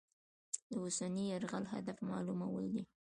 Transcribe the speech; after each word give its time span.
د 0.69 0.71
اوسني 0.83 1.23
یرغل 1.31 1.65
هدف 1.73 1.97
معلومول 2.09 2.65
دي. 2.73 2.83